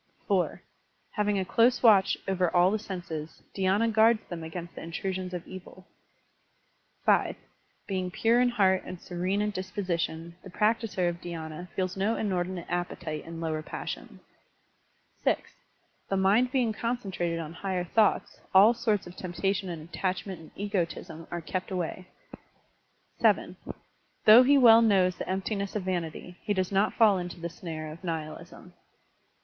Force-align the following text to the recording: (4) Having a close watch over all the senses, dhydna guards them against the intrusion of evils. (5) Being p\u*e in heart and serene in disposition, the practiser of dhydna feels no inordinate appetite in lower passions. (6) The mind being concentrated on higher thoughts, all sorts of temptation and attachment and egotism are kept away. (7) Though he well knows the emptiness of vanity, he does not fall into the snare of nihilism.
(4) 0.27 0.63
Having 1.11 1.37
a 1.37 1.45
close 1.45 1.83
watch 1.83 2.17
over 2.27 2.49
all 2.55 2.71
the 2.71 2.79
senses, 2.79 3.43
dhydna 3.55 3.93
guards 3.93 4.23
them 4.29 4.43
against 4.43 4.73
the 4.73 4.81
intrusion 4.81 5.29
of 5.35 5.45
evils. 5.47 5.83
(5) 7.05 7.35
Being 7.85 8.09
p\u*e 8.09 8.41
in 8.41 8.49
heart 8.49 8.81
and 8.83 8.99
serene 8.99 9.43
in 9.43 9.51
disposition, 9.51 10.37
the 10.43 10.49
practiser 10.49 11.07
of 11.07 11.21
dhydna 11.21 11.69
feels 11.75 11.95
no 11.95 12.15
inordinate 12.15 12.65
appetite 12.67 13.23
in 13.25 13.39
lower 13.39 13.61
passions. 13.61 14.19
(6) 15.23 15.39
The 16.09 16.17
mind 16.17 16.51
being 16.51 16.73
concentrated 16.73 17.37
on 17.37 17.53
higher 17.53 17.83
thoughts, 17.83 18.39
all 18.55 18.73
sorts 18.73 19.05
of 19.05 19.15
temptation 19.15 19.69
and 19.69 19.87
attachment 19.87 20.39
and 20.39 20.49
egotism 20.55 21.27
are 21.29 21.41
kept 21.41 21.69
away. 21.69 22.07
(7) 23.19 23.55
Though 24.25 24.41
he 24.41 24.57
well 24.57 24.81
knows 24.81 25.17
the 25.17 25.29
emptiness 25.29 25.75
of 25.75 25.83
vanity, 25.83 26.39
he 26.41 26.55
does 26.55 26.71
not 26.71 26.95
fall 26.95 27.19
into 27.19 27.39
the 27.39 27.49
snare 27.49 27.91
of 27.91 28.03
nihilism. 28.03 28.73